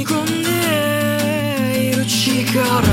[0.00, 2.89] み込んでいる力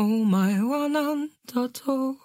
[0.00, 2.18] Oh my one and